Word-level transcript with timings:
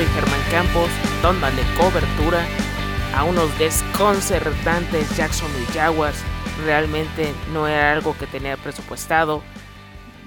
soy 0.00 0.08
Germán 0.14 0.40
Campos, 0.50 0.88
dándole 1.22 1.62
cobertura 1.76 2.46
a 3.14 3.24
unos 3.24 3.58
desconcertantes 3.58 5.14
Jacksonville 5.14 5.66
Jaguars. 5.74 6.24
Realmente 6.64 7.34
no 7.52 7.68
era 7.68 7.92
algo 7.92 8.16
que 8.16 8.26
tenía 8.26 8.56
presupuestado. 8.56 9.42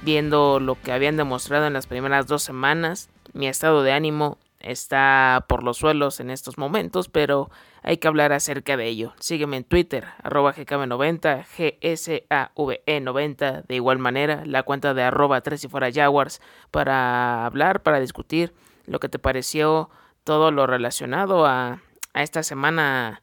Viendo 0.03 0.59
lo 0.59 0.79
que 0.79 0.91
habían 0.91 1.17
demostrado 1.17 1.65
en 1.65 1.73
las 1.73 1.87
primeras 1.87 2.27
dos 2.27 2.43
semanas, 2.43 3.09
mi 3.33 3.47
estado 3.47 3.81
de 3.81 3.93
ánimo 3.93 4.37
está 4.59 5.43
por 5.47 5.63
los 5.63 5.77
suelos 5.77 6.19
en 6.19 6.29
estos 6.29 6.59
momentos, 6.59 7.09
pero 7.09 7.49
hay 7.81 7.97
que 7.97 8.07
hablar 8.07 8.31
acerca 8.31 8.77
de 8.77 8.85
ello. 8.85 9.13
Sígueme 9.19 9.57
en 9.57 9.63
Twitter, 9.63 10.05
arroba 10.21 10.53
GKB90, 10.53 11.45
GSAVE90, 11.81 13.63
de 13.65 13.75
igual 13.75 13.97
manera, 13.97 14.43
la 14.45 14.61
cuenta 14.61 14.93
de 14.93 15.01
arroba 15.01 15.41
3 15.41 15.63
y 15.63 15.67
fuera 15.67 15.91
Jaguars, 15.91 16.41
para 16.69 17.47
hablar, 17.47 17.81
para 17.81 17.99
discutir 17.99 18.53
lo 18.85 18.99
que 18.99 19.09
te 19.09 19.19
pareció 19.19 19.89
todo 20.23 20.51
lo 20.51 20.67
relacionado 20.67 21.45
a, 21.45 21.81
a 22.13 22.23
esta 22.23 22.43
semana 22.43 23.21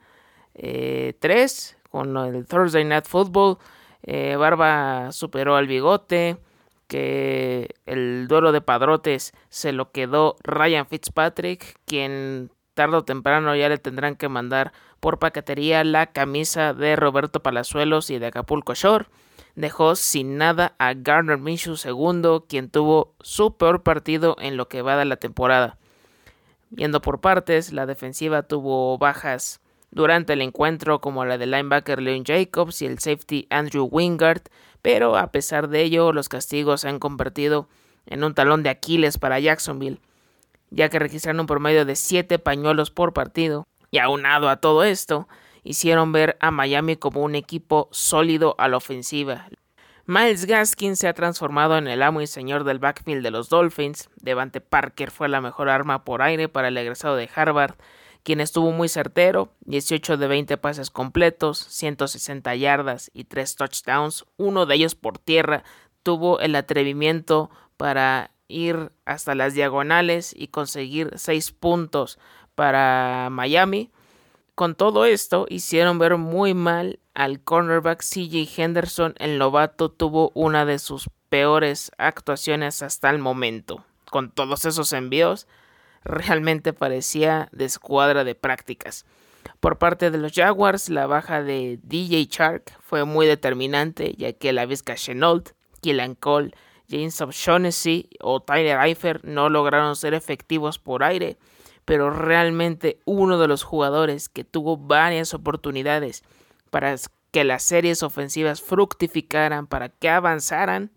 3 0.55 0.63
eh, 0.63 1.15
con 1.91 2.17
el 2.17 2.47
Thursday 2.47 2.85
Night 2.85 3.07
Football. 3.07 3.59
Eh, 4.03 4.37
Barba 4.37 5.13
superó 5.13 5.57
al 5.57 5.67
bigote 5.67 6.39
que 6.87 7.75
el 7.87 8.27
duelo 8.29 8.53
de 8.53 8.61
padrotes 8.61 9.33
se 9.49 9.73
lo 9.73 9.93
quedó 9.93 10.37
Ryan 10.43 10.87
Fitzpatrick, 10.87 11.79
quien 11.85 12.51
tarde 12.75 12.97
o 12.97 13.05
temprano 13.05 13.55
ya 13.55 13.69
le 13.69 13.79
tendrán 13.79 14.17
que 14.17 14.29
mandar 14.29 14.73
por 14.99 15.19
paquetería 15.19 15.85
la 15.85 16.07
camisa 16.07 16.75
de 16.75 16.97
Roberto 16.97 17.41
Palazuelos 17.41 18.11
y 18.11 18.19
de 18.19 18.27
Acapulco 18.27 18.75
Shore. 18.75 19.07
Dejó 19.55 19.97
sin 19.97 20.39
nada 20.39 20.75
a 20.79 20.95
Garner 20.95 21.39
Minshew 21.39 21.75
II, 21.85 22.45
quien 22.49 22.71
tuvo 22.71 23.15
su 23.21 23.57
peor 23.57 23.83
partido 23.83 24.37
en 24.41 24.57
lo 24.57 24.69
que 24.69 24.83
va 24.83 24.97
de 24.97 25.05
la 25.05 25.17
temporada. 25.17 25.77
Viendo 26.71 27.03
por 27.03 27.21
partes, 27.21 27.73
la 27.73 27.87
defensiva 27.87 28.45
tuvo 28.45 28.97
bajas 28.97 29.61
durante 29.91 30.35
el 30.35 30.43
encuentro 30.43 31.01
como 31.01 31.25
la 31.25 31.37
del 31.37 31.51
linebacker 31.51 32.01
Leon 32.01 32.25
Jacobs 32.25 32.81
y 32.83 32.87
el 32.87 33.01
safety 33.01 33.47
Andrew 33.51 33.89
Wingard, 33.91 34.43
pero 34.83 35.17
a 35.17 35.33
pesar 35.33 35.69
de 35.69 35.83
ello 35.83 36.13
los 36.13 36.29
castigos 36.29 36.83
se 36.83 36.89
han 36.89 37.01
convertido 37.01 37.69
en 38.07 38.25
un 38.25 38.35
talón 38.35 38.63
de 38.63 38.71
Aquiles 38.71 39.19
para 39.19 39.41
Jacksonville, 39.41 40.01
ya 40.71 40.89
que 40.89 40.99
registraron 40.99 41.41
un 41.41 41.47
promedio 41.47 41.85
de 41.85 41.97
7 41.97 42.39
pañuelos 42.39 42.91
por 42.91 43.13
partido, 43.13 43.67
y 43.91 43.99
aunado 43.99 44.49
a 44.49 44.59
todo 44.59 44.85
esto, 44.85 45.29
hicieron 45.63 46.13
ver 46.13 46.37
a 46.41 46.51
Miami 46.51 46.97
como 46.97 47.23
un 47.23 47.35
equipo 47.35 47.89
sólido 47.91 48.55
a 48.59 48.69
la 48.69 48.77
ofensiva. 48.77 49.49
Miles 50.07 50.47
Gaskin 50.47 50.97
se 50.97 51.07
ha 51.07 51.15
transformado 51.15 51.79
en 51.79 51.87
el 51.87 52.03
amo 52.03 52.21
y 52.21 52.27
señor 52.27 52.65
del 52.65 52.81
backfield 52.81 53.23
de 53.23 53.31
los 53.31 53.49
Dolphins. 53.49 54.11
Devante 54.17 54.61
Parker 54.61 55.11
fue 55.11 55.29
la 55.29 55.41
mejor 55.41 55.69
arma 55.69 56.05
por 56.05 56.23
aire 56.23 56.49
para 56.49 56.69
el 56.69 56.77
egresado 56.77 57.15
de 57.15 57.31
Harvard, 57.33 57.77
quien 58.23 58.41
estuvo 58.41 58.73
muy 58.73 58.89
certero, 58.89 59.53
18 59.67 60.17
de 60.17 60.27
20 60.27 60.57
pases 60.57 60.91
completos, 60.91 61.59
160 61.59 62.55
yardas 62.57 63.11
y 63.15 63.25
3 63.25 63.57
touchdowns, 63.57 64.25
uno 64.37 64.67
de 64.67 64.75
ellos 64.75 64.95
por 64.95 65.19
tierra, 65.19 65.65
tuvo 66.03 66.41
el 66.41 66.57
atrevimiento 66.57 67.51
para 67.77 68.33
ir 68.49 68.91
hasta 69.05 69.35
las 69.35 69.55
diagonales 69.55 70.35
y 70.37 70.49
conseguir 70.49 71.13
6 71.15 71.53
puntos 71.53 72.19
para 72.55 73.29
Miami. 73.31 73.91
Con 74.61 74.75
todo 74.75 75.07
esto, 75.07 75.47
hicieron 75.49 75.99
ver 75.99 76.19
muy 76.19 76.53
mal 76.53 76.99
al 77.15 77.41
cornerback 77.41 78.03
CJ 78.03 78.47
Henderson. 78.59 79.15
El 79.17 79.39
novato 79.39 79.91
tuvo 79.91 80.33
una 80.35 80.67
de 80.67 80.79
sus 80.79 81.09
peores 81.31 81.91
actuaciones 81.97 82.83
hasta 82.83 83.09
el 83.09 83.21
momento. 83.21 83.87
Con 84.11 84.31
todos 84.31 84.67
esos 84.67 84.93
envíos, 84.93 85.47
realmente 86.05 86.75
parecía 86.75 87.49
de 87.53 87.65
escuadra 87.65 88.23
de 88.23 88.35
prácticas. 88.35 89.07
Por 89.61 89.79
parte 89.79 90.11
de 90.11 90.19
los 90.19 90.33
Jaguars, 90.33 90.91
la 90.91 91.07
baja 91.07 91.43
de 91.43 91.79
DJ 91.83 92.27
Shark 92.31 92.65
fue 92.83 93.07
muy 93.07 93.25
determinante, 93.25 94.15
ya 94.19 94.35
que 94.35 94.53
la 94.53 94.67
Vizca 94.67 94.95
Chenault, 94.95 95.53
Killan 95.81 96.15
Cole, 96.15 96.53
James 96.87 97.19
O'Shaughnessy 97.19 98.11
o 98.21 98.41
Tyler 98.41 98.79
Eifert 98.79 99.25
no 99.25 99.49
lograron 99.49 99.97
ser 99.97 100.13
efectivos 100.13 100.79
por 100.79 101.03
aire, 101.03 101.39
pero 101.85 102.11
realmente 102.11 103.01
uno 103.05 103.39
de 103.39 103.49
los 103.49 103.63
jugadores 103.63 104.29
que 104.29 104.45
tuvo 104.45 104.77
varias 104.77 105.35
oportunidades 105.35 106.23
para 106.71 106.95
que 107.31 107.45
las 107.45 107.63
series 107.63 108.03
ofensivas 108.03 108.63
fructificaran, 108.63 109.67
para 109.67 109.89
que 109.89 110.09
avanzaran, 110.09 110.91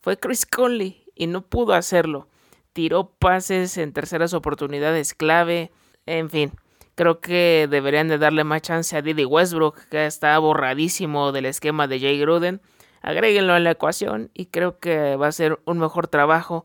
fue 0.00 0.18
Chris 0.18 0.46
Conley 0.46 1.04
y 1.14 1.26
no 1.26 1.42
pudo 1.42 1.74
hacerlo 1.74 2.28
tiró 2.72 3.10
pases 3.18 3.76
en 3.78 3.92
terceras 3.92 4.34
oportunidades 4.34 5.14
clave, 5.14 5.70
en 6.06 6.30
fin. 6.30 6.52
Creo 6.94 7.20
que 7.20 7.66
deberían 7.70 8.08
de 8.08 8.18
darle 8.18 8.44
más 8.44 8.62
chance 8.62 8.96
a 8.96 9.02
Diddy 9.02 9.24
Westbrook, 9.24 9.88
que 9.90 10.06
está 10.06 10.38
borradísimo 10.38 11.32
del 11.32 11.46
esquema 11.46 11.86
de 11.86 12.00
Jay 12.00 12.18
Gruden. 12.18 12.60
Agréguenlo 13.00 13.54
a 13.54 13.60
la 13.60 13.70
ecuación 13.70 14.30
y 14.34 14.46
creo 14.46 14.78
que 14.78 15.16
va 15.16 15.28
a 15.28 15.32
ser 15.32 15.60
un 15.64 15.78
mejor 15.78 16.08
trabajo 16.08 16.64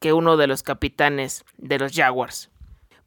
que 0.00 0.12
uno 0.12 0.36
de 0.36 0.48
los 0.48 0.62
capitanes 0.62 1.44
de 1.56 1.78
los 1.78 1.92
Jaguars. 1.92 2.49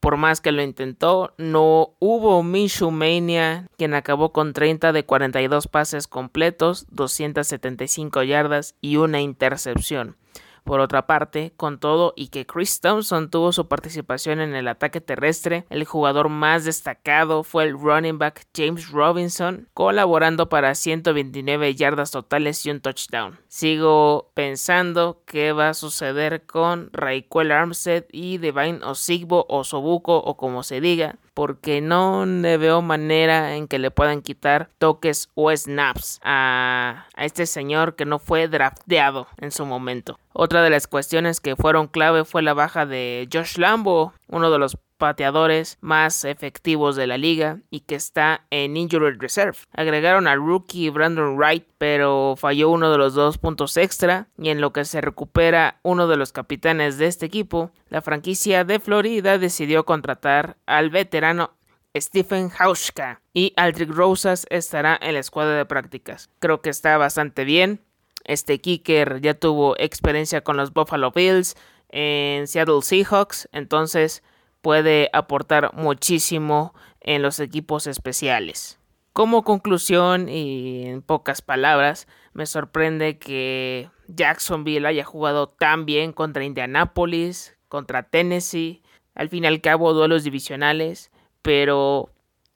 Por 0.04 0.18
más 0.18 0.42
que 0.42 0.52
lo 0.52 0.62
intentó, 0.62 1.34
no 1.38 1.96
hubo 2.00 2.44
Mania, 2.92 3.68
quien 3.78 3.94
acabó 3.94 4.34
con 4.34 4.52
30 4.52 4.92
de 4.92 5.06
42 5.06 5.70
pases 5.70 6.08
completos, 6.08 6.88
275 6.90 8.22
yardas 8.24 8.76
y 8.82 8.98
una 8.98 9.22
intercepción. 9.22 10.18
Por 10.64 10.80
otra 10.80 11.08
parte, 11.08 11.54
con 11.58 11.80
todo 11.80 12.14
y 12.16 12.30
que 12.30 12.46
Chris 12.46 12.80
Thompson 12.80 13.30
tuvo 13.30 13.52
su 13.52 13.68
participación 13.68 14.40
en 14.40 14.56
el 14.56 14.68
ataque 14.68 15.02
terrestre, 15.02 15.66
el 15.70 15.84
jugador 15.84 16.30
más 16.30 16.64
destacado 16.64 17.44
fue 17.44 17.66
el 17.66 17.74
running 17.74 18.18
back 18.18 18.48
James 18.56 18.90
Robinson, 18.90 19.68
colaborando 19.74 20.48
para 20.48 20.74
129 20.74 21.76
yardas 21.76 22.12
totales 22.12 22.66
y 22.66 22.72
un 22.72 22.80
touchdown. 22.80 23.40
Sigo 23.48 24.32
pensando 24.34 25.22
qué 25.26 25.52
va 25.52 25.70
a 25.70 25.74
suceder 25.74 26.46
con 26.46 26.90
Raquel 26.94 27.52
Armstead 27.52 28.06
y 28.12 28.38
Devine 28.38 28.84
Osigbo 28.84 29.46
o 29.50 29.64
Sobuco 29.64 30.18
o 30.18 30.38
como 30.38 30.64
se 30.64 30.80
diga, 30.80 31.18
porque 31.34 31.82
no 31.82 32.26
le 32.26 32.58
veo 32.58 32.82
manera 32.82 33.56
en 33.56 33.68
que 33.68 33.80
le 33.80 33.92
puedan 33.92 34.22
quitar 34.22 34.70
toques 34.78 35.30
o 35.36 35.52
snaps 35.56 36.20
a, 36.24 37.06
a 37.16 37.26
este 37.26 37.46
señor 37.46 37.96
que 37.96 38.06
no 38.06 38.20
fue 38.20 38.48
drafteado 38.48 39.28
en 39.38 39.52
su 39.52 39.66
momento. 39.66 40.20
Otra 40.34 40.64
de 40.64 40.70
las 40.70 40.88
cuestiones 40.88 41.40
que 41.40 41.56
fueron 41.56 41.88
clave 41.88 42.26
fue 42.26 42.42
la 42.42 42.54
baja 42.54 42.86
de 42.86 43.28
Josh 43.32 43.58
Lambo, 43.58 44.14
uno 44.28 44.52
de 44.52 44.60
los 44.60 44.78
pateadores 45.04 45.78
más 45.82 46.24
efectivos 46.24 46.96
de 46.96 47.08
la 47.08 47.18
liga 47.18 47.60
y 47.70 47.82
que 47.82 47.96
está 47.96 48.46
en 48.52 48.78
Injured 48.78 49.20
Reserve. 49.20 49.58
Agregaron 49.74 50.28
al 50.28 50.38
rookie 50.38 50.90
Brandon 50.90 51.36
Wright, 51.36 51.66
pero 51.78 52.36
falló 52.38 52.70
uno 52.70 52.90
de 52.90 52.98
los 52.98 53.14
dos 53.14 53.38
puntos 53.38 53.76
extra 53.76 54.30
y 54.38 54.48
en 54.48 54.62
lo 54.62 54.72
que 54.72 54.86
se 54.86 55.02
recupera 55.02 55.82
uno 55.84 56.08
de 56.08 56.16
los 56.16 56.32
capitanes 56.32 56.98
de 56.98 57.08
este 57.08 57.26
equipo, 57.26 57.72
la 57.90 58.02
franquicia 58.02 58.64
de 58.64 58.80
Florida 58.80 59.38
decidió 59.38 59.84
contratar 59.84 60.56
al 60.68 60.90
veterano 60.90 61.52
Stephen 61.94 62.50
Hauschka 62.58 63.20
y 63.34 63.52
Aldrich 63.58 63.90
Rosas 63.90 64.46
estará 64.50 64.98
en 65.02 65.16
la 65.16 65.20
escuadra 65.20 65.58
de 65.58 65.66
prácticas. 65.66 66.30
Creo 66.40 66.62
que 66.62 66.70
está 66.70 66.98
bastante 66.98 67.44
bien. 67.44 67.82
Este 68.24 68.62
kicker 68.62 69.20
ya 69.20 69.34
tuvo 69.34 69.76
experiencia 69.78 70.46
con 70.46 70.56
los 70.56 70.72
Buffalo 70.72 71.12
Bills 71.12 71.58
en 71.90 72.48
Seattle 72.48 72.82
Seahawks, 72.82 73.50
entonces 73.52 74.24
puede 74.64 75.10
aportar 75.12 75.72
muchísimo 75.74 76.74
en 77.02 77.22
los 77.22 77.40
equipos 77.42 77.86
especiales. 77.86 78.80
Como 79.12 79.44
conclusión 79.44 80.30
y 80.30 80.86
en 80.86 81.02
pocas 81.02 81.42
palabras, 81.42 82.08
me 82.32 82.46
sorprende 82.46 83.20
que 83.20 83.90
Jacksonville 84.08 84.88
haya 84.88 85.04
jugado 85.04 85.50
tan 85.50 85.86
bien 85.86 86.14
contra 86.14 86.46
Indianapolis, 86.46 87.58
contra 87.68 88.04
Tennessee, 88.04 88.82
al 89.14 89.28
fin 89.28 89.44
y 89.44 89.48
al 89.48 89.60
cabo 89.60 89.94
duelos 89.94 90.24
divisionales, 90.24 91.12
pero 91.42 92.10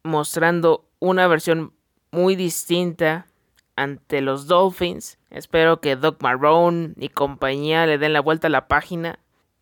mostrando 0.04 0.90
una 1.00 1.28
versión 1.28 1.74
muy 2.12 2.38
distinta 2.38 3.28
ante 3.76 4.22
los 4.22 4.48
Dolphins. 4.48 5.20
Espero 5.30 5.82
que 5.82 5.98
Doc 5.98 6.24
Marrone 6.24 6.94
y 6.96 7.10
compañía 7.10 7.86
le 7.86 7.98
den 7.98 8.14
la 8.14 8.22
vuelta 8.22 8.48
a 8.48 8.50
la 8.50 8.70
página. 8.70 9.20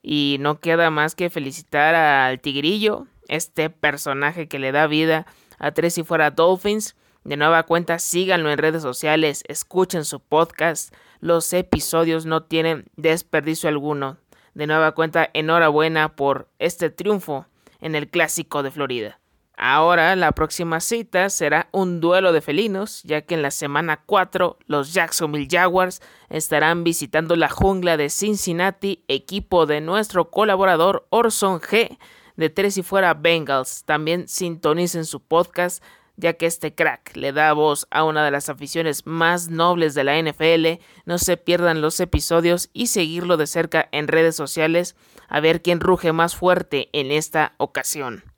Y 0.07 0.37
no 0.39 0.59
queda 0.59 0.91
más 0.91 1.15
que 1.15 1.31
felicitar 1.31 1.95
al 1.95 2.39
Tigrillo, 2.39 3.07
este 3.27 3.71
personaje 3.71 4.47
que 4.47 4.59
le 4.59 4.71
da 4.71 4.85
vida 4.85 5.25
a 5.57 5.71
Tres 5.71 5.97
y 5.97 6.03
Fuera 6.03 6.29
Dolphins. 6.29 6.95
De 7.23 7.37
nueva 7.37 7.63
cuenta, 7.63 7.97
síganlo 7.97 8.51
en 8.51 8.59
redes 8.59 8.83
sociales, 8.83 9.43
escuchen 9.47 10.05
su 10.05 10.19
podcast. 10.19 10.93
Los 11.21 11.51
episodios 11.53 12.27
no 12.27 12.43
tienen 12.43 12.85
desperdicio 12.97 13.67
alguno. 13.67 14.17
De 14.53 14.67
nueva 14.67 14.91
cuenta, 14.91 15.31
enhorabuena 15.33 16.15
por 16.15 16.49
este 16.59 16.91
triunfo 16.91 17.47
en 17.81 17.95
el 17.95 18.07
Clásico 18.07 18.61
de 18.61 18.69
Florida. 18.69 19.19
Ahora 19.57 20.15
la 20.17 20.33
próxima 20.33 20.81
cita 20.81 21.29
será 21.29 21.69
un 21.71 22.01
duelo 22.01 22.33
de 22.33 22.41
felinos, 22.41 23.03
ya 23.03 23.21
que 23.21 23.35
en 23.35 23.41
la 23.41 23.51
semana 23.51 24.01
4 24.05 24.57
los 24.67 24.93
Jacksonville 24.93 25.47
Jaguars 25.49 26.01
estarán 26.29 26.83
visitando 26.83 27.35
la 27.37 27.49
jungla 27.49 27.95
de 27.95 28.09
Cincinnati, 28.09 29.03
equipo 29.07 29.65
de 29.65 29.79
nuestro 29.79 30.29
colaborador 30.29 31.07
Orson 31.09 31.61
G 31.61 31.97
de 32.35 32.49
Tres 32.49 32.77
y 32.77 32.83
Fuera 32.83 33.13
Bengals. 33.13 33.85
También 33.85 34.27
sintonicen 34.27 35.05
su 35.05 35.21
podcast, 35.21 35.81
ya 36.17 36.33
que 36.33 36.47
este 36.47 36.75
crack 36.75 37.15
le 37.15 37.31
da 37.31 37.53
voz 37.53 37.87
a 37.91 38.03
una 38.03 38.25
de 38.25 38.31
las 38.31 38.49
aficiones 38.49 39.05
más 39.05 39.49
nobles 39.49 39.93
de 39.93 40.03
la 40.03 40.21
NFL. 40.21 40.81
No 41.05 41.17
se 41.17 41.37
pierdan 41.37 41.81
los 41.81 41.99
episodios 42.01 42.69
y 42.73 42.87
seguirlo 42.87 43.37
de 43.37 43.47
cerca 43.47 43.87
en 43.93 44.09
redes 44.09 44.35
sociales 44.35 44.95
a 45.29 45.39
ver 45.39 45.61
quién 45.61 45.79
ruge 45.79 46.11
más 46.11 46.35
fuerte 46.35 46.89
en 46.91 47.11
esta 47.11 47.53
ocasión. 47.57 48.34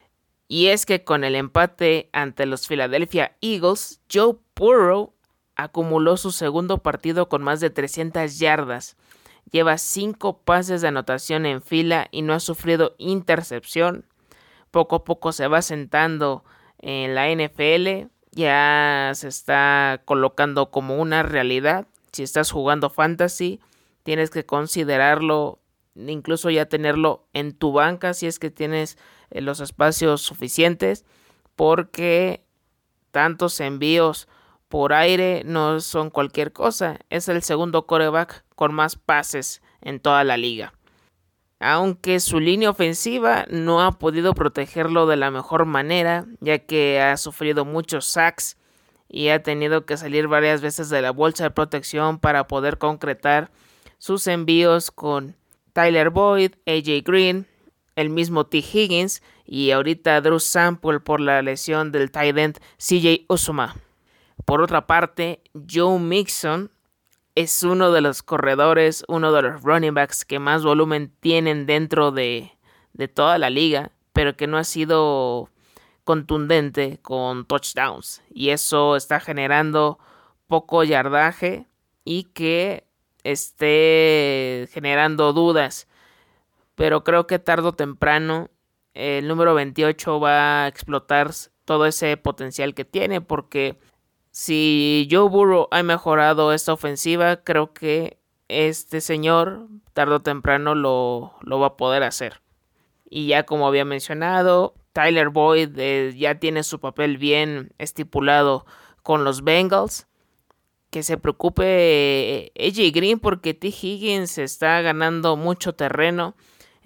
Y 0.48 0.68
es 0.68 0.86
que 0.86 1.04
con 1.04 1.24
el 1.24 1.36
empate 1.36 2.10
ante 2.14 2.46
los 2.46 2.68
Philadelphia 2.68 3.36
Eagles, 3.42 4.02
Joe 4.12 4.38
Burrow 4.56 5.14
acumuló 5.56 6.18
su 6.18 6.32
segundo 6.32 6.78
partido 6.78 7.28
con 7.28 7.44
más 7.44 7.60
de 7.60 7.70
300 7.70 8.40
yardas. 8.40 8.96
Lleva 9.52 9.78
5 9.78 10.42
pases 10.44 10.82
de 10.82 10.90
anotación 10.90 11.46
en 11.46 11.62
fila 11.62 12.08
y 12.12 12.22
no 12.22 12.34
ha 12.34 12.40
sufrido 12.40 12.96
intercepción. 12.98 14.06
Poco 14.72 14.98
a 14.98 15.04
poco 15.04 15.32
se 15.32 15.48
va 15.48 15.62
sentando 15.62 16.44
en 16.80 17.16
la 17.16 17.30
NFL. 17.30 18.10
Ya 18.32 19.12
se 19.16 19.28
está 19.28 20.02
colocando 20.06 20.70
como 20.70 20.98
una 20.98 21.24
realidad. 21.24 21.88
Si 22.12 22.24
estás 22.24 22.52
jugando 22.52 22.90
fantasy, 22.90 23.60
tienes 24.04 24.30
que 24.30 24.46
considerarlo, 24.46 25.60
incluso 26.08 26.50
ya 26.50 26.68
tenerlo 26.68 27.28
en 27.34 27.54
tu 27.54 27.72
banca 27.72 28.14
si 28.14 28.28
es 28.28 28.40
que 28.40 28.52
tienes 28.52 28.98
eh, 29.30 29.42
los 29.42 29.60
espacios 29.60 30.22
suficientes 30.22 31.06
porque 31.56 32.44
tantos 33.12 33.60
envíos 33.60 34.28
por 34.68 34.94
aire 34.94 35.44
no 35.46 35.80
son 35.80 36.10
cualquier 36.10 36.54
cosa. 36.54 37.00
Es 37.10 37.30
el 37.30 37.42
segundo 37.42 37.88
coreback 37.88 38.44
con 38.56 38.74
más 38.74 38.96
pases 38.96 39.62
en 39.82 40.00
toda 40.00 40.24
la 40.24 40.38
liga. 40.38 40.74
Aunque 41.60 42.20
su 42.20 42.40
línea 42.40 42.70
ofensiva 42.70 43.46
no 43.50 43.82
ha 43.82 43.94
podido 43.94 44.34
protegerlo 44.34 45.08
de 45.08 45.18
la 45.18 45.32
mejor 45.32 45.66
manera, 45.66 46.26
ya 46.40 46.60
que 46.60 47.02
ha 47.02 47.18
sufrido 47.18 47.66
muchos 47.66 48.06
sacks 48.06 48.58
y 49.10 49.30
ha 49.30 49.42
tenido 49.42 49.86
que 49.86 49.98
salir 49.98 50.28
varias 50.28 50.62
veces 50.62 50.90
de 50.90 51.02
la 51.02 51.12
bolsa 51.12 51.46
de 51.46 51.52
protección 51.52 52.20
para 52.20 52.46
poder 52.46 52.78
concretar 52.78 53.50
sus 53.98 54.28
envíos 54.28 54.92
con 54.92 55.36
Tyler 55.78 56.10
Boyd, 56.10 56.54
AJ 56.66 57.04
Green, 57.06 57.46
el 57.96 58.10
mismo 58.10 58.48
T. 58.48 58.58
Higgins 58.58 59.22
y 59.46 59.70
ahorita 59.70 60.20
Drew 60.22 60.40
Sample 60.40 61.02
por 61.02 61.20
la 61.20 61.44
lesión 61.44 61.92
del 61.92 62.10
tight 62.10 62.36
end 62.36 62.58
CJ 62.78 63.28
Usuma. 63.30 63.76
Por 64.44 64.64
otra 64.64 64.88
parte, 64.88 65.44
Joe 65.72 66.00
Mixon 66.00 66.72
es 67.36 67.62
uno 67.62 67.92
de 67.92 68.02
los 68.02 68.24
corredores, 68.24 69.06
uno 69.08 69.32
de 69.32 69.44
los 69.44 69.62
running 69.62 69.94
backs 69.94 70.26
que 70.26 70.40
más 70.40 70.64
volumen 70.64 71.14
tienen 71.20 71.68
dentro 71.68 72.10
de, 72.12 72.54
de 72.94 73.08
toda 73.08 73.38
la 73.38 73.52
liga, 73.52 73.92
pero 74.14 74.36
que 74.36 74.48
no 74.48 74.58
ha 74.58 74.64
sido 74.64 75.52
contundente 76.04 76.98
con 77.04 77.46
touchdowns. 77.46 78.24
Y 78.32 78.50
eso 78.50 78.96
está 78.96 79.20
generando 79.20 80.00
poco 80.48 80.84
yardaje 80.84 81.68
y 82.04 82.24
que 82.34 82.87
esté 83.32 84.68
generando 84.72 85.34
dudas 85.34 85.88
pero 86.78 87.04
creo 87.04 87.26
que 87.26 87.40
tarde 87.40 87.70
o 87.70 87.74
temprano 87.74 88.52
el 88.94 89.28
número 89.28 89.56
28 89.56 90.20
va 90.20 90.64
a 90.64 90.68
explotar 90.68 91.32
todo 91.66 91.88
ese 91.88 92.16
potencial 92.18 92.76
que 92.76 92.86
tiene 92.86 93.20
porque 93.20 93.80
si 94.30 95.08
Joe 95.10 95.28
Burrow 95.28 95.68
ha 95.72 95.82
mejorado 95.82 96.54
esta 96.54 96.74
ofensiva, 96.74 97.38
creo 97.38 97.74
que 97.74 98.20
este 98.48 99.02
señor 99.02 99.68
tarde 99.94 100.16
o 100.16 100.20
temprano 100.20 100.76
lo, 100.76 101.34
lo 101.42 101.60
va 101.60 101.68
a 101.68 101.78
poder 101.78 102.04
hacer. 102.04 102.44
Y 103.10 103.26
ya 103.26 103.44
como 103.44 103.68
había 103.68 103.84
mencionado, 103.84 104.76
Tyler 104.94 105.30
Boyd 105.30 105.78
eh, 105.80 106.14
ya 106.16 106.36
tiene 106.36 106.62
su 106.62 106.80
papel 106.80 107.18
bien 107.18 107.74
estipulado 107.80 108.68
con 109.02 109.24
los 109.24 109.44
Bengals. 109.44 110.08
Que 110.90 111.04
se 111.04 111.18
preocupe 111.18 111.66
eh, 111.66 112.52
AJ 112.58 112.94
Green 112.94 113.20
porque 113.20 113.54
T. 113.54 113.68
Higgins 113.68 114.38
está 114.38 114.82
ganando 114.82 115.36
mucho 115.36 115.74
terreno 115.74 116.36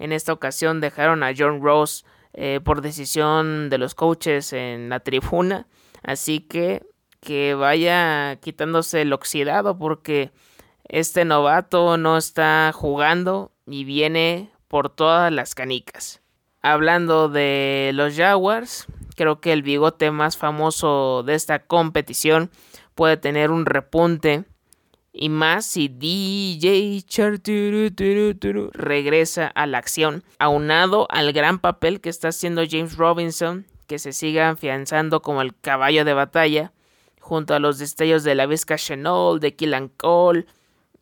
en 0.02 0.10
esta 0.10 0.32
ocasión 0.32 0.80
dejaron 0.80 1.22
a 1.22 1.32
John 1.36 1.62
Ross 1.62 2.04
eh, 2.32 2.58
por 2.64 2.80
decisión 2.80 3.70
de 3.70 3.78
los 3.78 3.94
coaches 3.94 4.52
en 4.52 4.88
la 4.88 4.98
tribuna. 4.98 5.68
Así 6.02 6.40
que 6.40 6.82
que 7.20 7.54
vaya 7.54 8.34
quitándose 8.40 9.02
el 9.02 9.12
oxidado 9.12 9.78
porque 9.78 10.32
este 10.88 11.24
novato 11.24 11.96
no 11.98 12.16
está 12.16 12.72
jugando 12.74 13.52
y 13.64 13.84
viene 13.84 14.50
por 14.66 14.90
todas 14.90 15.30
las 15.30 15.54
canicas. 15.54 16.20
Hablando 16.62 17.28
de 17.28 17.92
los 17.94 18.16
Jaguars, 18.16 18.86
creo 19.14 19.40
que 19.40 19.52
el 19.52 19.62
bigote 19.62 20.10
más 20.10 20.36
famoso 20.36 21.22
de 21.22 21.34
esta 21.34 21.60
competición 21.60 22.50
puede 22.94 23.16
tener 23.16 23.50
un 23.50 23.66
repunte 23.66 24.44
y 25.12 25.28
más 25.28 25.66
si 25.66 25.88
DJ 25.88 27.04
regresa 28.72 29.46
a 29.46 29.66
la 29.66 29.78
acción, 29.78 30.24
aunado 30.38 31.06
al 31.10 31.32
gran 31.32 31.58
papel 31.58 32.00
que 32.00 32.08
está 32.08 32.28
haciendo 32.28 32.62
James 32.68 32.96
Robinson, 32.96 33.66
que 33.86 33.98
se 33.98 34.12
siga 34.12 34.48
afianzando 34.48 35.20
como 35.20 35.42
el 35.42 35.54
caballo 35.54 36.04
de 36.06 36.14
batalla, 36.14 36.72
junto 37.20 37.54
a 37.54 37.58
los 37.58 37.78
destellos 37.78 38.24
de 38.24 38.34
la 38.34 38.46
Vizca 38.46 38.76
Chenol, 38.76 39.38
de 39.38 39.54
Killan 39.54 39.88
Cole, 39.88 40.46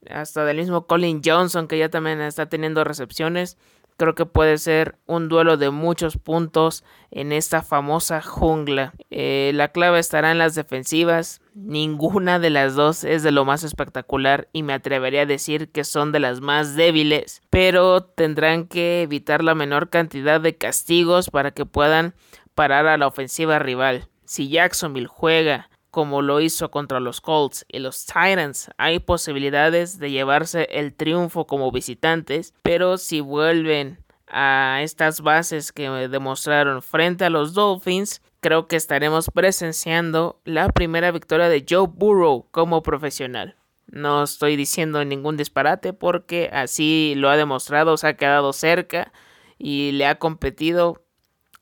hasta 0.08 0.44
del 0.44 0.56
mismo 0.56 0.86
Colin 0.86 1.22
Johnson, 1.25 1.69
que 1.69 1.78
ya 1.78 1.88
también 1.88 2.20
está 2.20 2.48
teniendo 2.48 2.82
recepciones. 2.84 3.58
Creo 4.00 4.14
que 4.14 4.25
puede 4.25 4.56
ser 4.56 4.97
un 5.05 5.29
duelo 5.29 5.58
de 5.58 5.69
muchos 5.69 6.17
puntos 6.17 6.85
en 7.11 7.32
esta 7.32 7.61
famosa 7.61 8.23
jungla. 8.23 8.94
Eh, 9.11 9.50
la 9.55 9.73
clave 9.73 9.99
estará 9.99 10.31
en 10.31 10.38
las 10.38 10.55
defensivas. 10.55 11.43
Ninguna 11.52 12.38
de 12.38 12.49
las 12.49 12.75
dos 12.75 13.05
es 13.05 13.23
de 13.23 13.31
lo 13.31 13.44
más 13.44 13.62
espectacular 13.62 14.49
y 14.55 14.62
me 14.62 14.73
atrevería 14.73 15.20
a 15.20 15.26
decir 15.26 15.70
que 15.70 15.85
son 15.85 16.12
de 16.12 16.20
las 16.20 16.41
más 16.41 16.76
débiles. 16.76 17.43
Pero 17.50 18.02
tendrán 18.02 18.69
que 18.69 19.03
evitar 19.03 19.44
la 19.44 19.55
menor 19.55 19.91
cantidad 19.91 20.41
de 20.41 20.56
castigos 20.56 21.29
para 21.29 21.51
que 21.51 21.67
puedan 21.67 22.15
parar 22.55 22.86
a 22.86 22.96
la 22.96 23.06
ofensiva 23.06 23.58
rival. 23.58 24.08
Si 24.24 24.48
Jacksonville 24.48 25.08
juega 25.08 25.69
como 25.91 26.23
lo 26.23 26.41
hizo 26.41 26.70
contra 26.70 27.01
los 27.01 27.20
Colts 27.20 27.65
y 27.69 27.79
los 27.81 28.06
Titans, 28.06 28.70
hay 28.79 28.99
posibilidades 28.99 29.99
de 29.99 30.11
llevarse 30.11 30.69
el 30.70 30.94
triunfo 30.94 31.47
como 31.47 31.73
visitantes, 31.73 32.55
pero 32.63 32.99
si 32.99 33.20
vuelven 33.20 33.99
a 34.27 34.81
estas 34.82 35.20
bases 35.20 35.73
que 35.73 35.89
demostraron 36.09 36.82
frente 36.82 37.25
a 37.25 37.31
los 37.31 37.53
Dolphins, 37.55 38.23
creo 38.41 38.69
que 38.69 38.77
estaremos 38.77 39.31
presenciando 39.32 40.41
la 40.44 40.69
primera 40.69 41.11
victoria 41.11 41.49
de 41.49 41.65
Joe 41.69 41.89
Burrow 41.93 42.47
como 42.51 42.82
profesional. 42.82 43.56
No 43.87 44.23
estoy 44.23 44.55
diciendo 44.55 45.05
ningún 45.05 45.37
disparate 45.37 45.93
porque 45.93 46.49
así 46.53 47.15
lo 47.17 47.29
ha 47.29 47.37
demostrado, 47.37 47.97
se 47.97 48.06
ha 48.06 48.17
quedado 48.17 48.53
cerca 48.53 49.13
y 49.59 49.93
le 49.93 50.06
ha 50.06 50.19
competido 50.19 51.03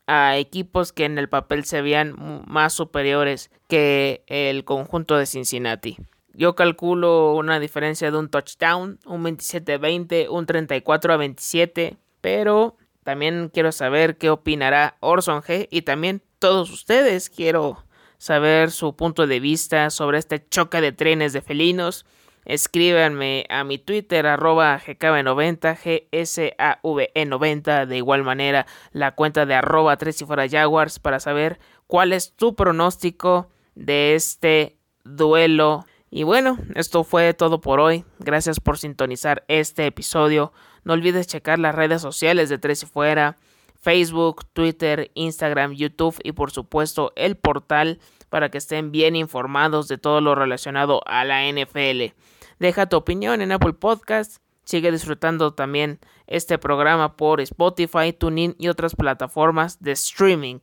a 0.09 0.39
equipos 0.39 0.93
que 0.93 1.05
en 1.05 1.19
el 1.19 1.29
papel 1.29 1.65
se 1.65 1.83
veían 1.83 2.17
más 2.47 2.73
superiores 2.73 3.51
que 3.69 4.25
el 4.27 4.65
conjunto 4.65 5.17
de 5.19 5.27
Cincinnati. 5.27 5.99
Yo 6.33 6.57
calculo 6.57 7.35
una 7.35 7.61
diferencia 7.61 8.11
de 8.11 8.17
un 8.17 8.31
touchdown, 8.31 8.99
un 9.05 9.23
27-20, 9.23 10.29
un 10.31 10.47
34-27, 10.47 11.99
pero 12.23 12.77
también 13.05 13.51
quiero 13.53 13.71
saber 13.71 14.17
qué 14.17 14.31
opinará 14.31 14.97
Orson 15.01 15.43
G 15.43 15.69
y 15.71 15.83
también 15.83 16.23
todos 16.39 16.71
ustedes 16.71 17.29
quiero 17.29 17.85
saber 18.17 18.71
su 18.71 18.97
punto 18.97 19.27
de 19.27 19.41
vista 19.41 19.91
sobre 19.91 20.19
este 20.19 20.43
choque 20.49 20.81
de 20.81 20.93
trenes 20.93 21.35
de 21.35 21.43
felinos 21.43 22.07
Escríbanme 22.49 23.45
a 23.51 23.63
mi 23.63 23.77
Twitter, 23.77 24.27
arroba 24.27 24.81
GKB90, 24.81 26.09
GSAVE90. 26.11 27.85
De 27.85 27.97
igual 27.99 28.25
manera, 28.25 28.67
la 28.93 29.15
cuenta 29.15 29.45
de 29.45 29.55
arroba 29.55 29.99
3 29.99 30.23
y 30.23 30.25
fuera 30.25 30.49
Jaguars 30.49 30.99
para 30.99 31.21
saber 31.21 31.61
cuál 31.87 32.15
es 32.15 32.33
tu 32.35 32.57
pronóstico 32.57 33.51
de 33.75 34.15
este 34.15 34.79
duelo. 35.05 35.85
Y 36.11 36.23
bueno, 36.23 36.57
esto 36.75 37.05
fue 37.05 37.35
todo 37.35 37.61
por 37.61 37.81
hoy. 37.81 38.07
Gracias 38.19 38.61
por 38.61 38.79
sintonizar 38.79 39.45
este 39.49 39.85
episodio. 39.85 40.55
No 40.85 40.95
olvides 40.95 41.27
checar 41.27 41.59
las 41.59 41.75
redes 41.75 42.01
sociales 42.01 42.49
de 42.49 42.57
Tres 42.57 42.83
y 42.83 42.87
Fuera, 42.87 43.37
Facebook, 43.79 44.47
Twitter, 44.55 45.11
Instagram, 45.13 45.75
YouTube 45.75 46.19
y 46.25 46.33
por 46.33 46.51
supuesto 46.51 47.13
el 47.15 47.37
portal 47.37 48.01
para 48.31 48.51
que 48.51 48.57
estén 48.57 48.91
bien 48.91 49.17
informados 49.17 49.87
de 49.87 49.99
todo 49.99 50.23
lo 50.23 50.35
relacionado 50.35 51.03
a 51.05 51.27
la 51.27 51.47
NFL. 51.47 52.15
Deja 52.59 52.87
tu 52.87 52.97
opinión 52.97 53.41
en 53.41 53.53
Apple 53.53 53.75
Podcast. 53.75 54.39
Sigue 54.65 54.93
disfrutando 54.93 55.55
también 55.55 55.99
este 56.27 56.59
programa 56.59 57.17
por 57.17 57.41
Spotify, 57.41 58.13
TuneIn 58.13 58.55
y 58.59 58.69
otras 58.69 58.95
plataformas 58.95 59.81
de 59.81 59.93
streaming. 59.93 60.59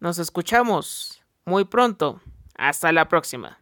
Nos 0.00 0.18
escuchamos 0.18 1.22
muy 1.44 1.64
pronto. 1.64 2.20
Hasta 2.56 2.92
la 2.92 3.08
próxima. 3.08 3.58